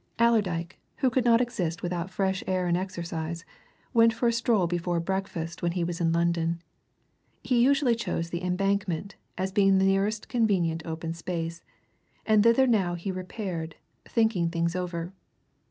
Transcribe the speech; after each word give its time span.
Allerdyke, 0.17 0.79
who 0.95 1.11
could 1.11 1.25
not 1.25 1.41
exist 1.41 1.83
without 1.83 2.09
fresh 2.09 2.43
air 2.47 2.65
and 2.65 2.75
exercise, 2.75 3.45
went 3.93 4.13
for 4.13 4.27
a 4.27 4.33
stroll 4.33 4.65
before 4.65 4.99
breakfast 4.99 5.61
when 5.61 5.73
he 5.73 5.83
was 5.83 6.01
in 6.01 6.11
London 6.11 6.59
he 7.43 7.63
usually 7.63 7.93
chose 7.93 8.31
the 8.31 8.43
Embankment, 8.43 9.15
as 9.37 9.51
being 9.51 9.77
the 9.77 9.85
nearest 9.85 10.27
convenient 10.27 10.81
open 10.87 11.13
space, 11.13 11.63
and 12.25 12.41
thither 12.41 12.65
he 12.65 12.71
now 12.71 12.97
repaired, 13.13 13.75
thinking 14.09 14.49
things 14.49 14.75
over. 14.75 15.13